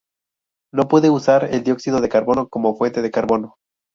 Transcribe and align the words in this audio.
No 0.73 0.87
puede 0.87 1.11
usar 1.11 1.47
dióxido 1.63 2.01
de 2.01 2.09
carbono 2.09 2.49
como 2.49 2.75
fuente 2.75 3.03
de 3.03 3.11
carbono. 3.11 3.57